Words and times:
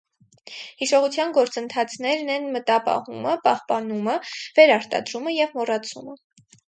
Հիշողության 0.83 1.33
գործընթացներն 1.35 2.31
են 2.37 2.47
մտապահումը, 2.55 3.35
պահպանումը, 3.45 4.17
վերարտադրումը 4.61 5.35
և 5.37 5.55
մոռացումը։ 5.61 6.17